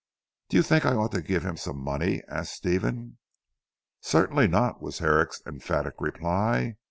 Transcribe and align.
"Do 0.49 0.57
you 0.57 0.63
think 0.63 0.83
I 0.83 0.95
ought 0.95 1.11
to 1.11 1.21
give 1.21 1.43
him 1.45 1.57
some 1.57 1.77
money?" 1.79 2.23
asked 2.27 2.53
Stephen. 2.53 3.19
"Certainly 3.99 4.47
not," 4.47 4.81
was 4.81 4.97
Herrick's 4.97 5.43
emphatic 5.45 5.93
reply. 6.01 6.77